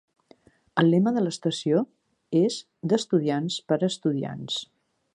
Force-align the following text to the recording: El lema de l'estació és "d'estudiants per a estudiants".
El 0.83 0.89
lema 0.93 1.13
de 1.17 1.23
l'estació 1.25 1.83
és 2.41 2.59
"d'estudiants 2.95 3.63
per 3.69 3.81
a 3.81 3.87
estudiants". 3.93 4.61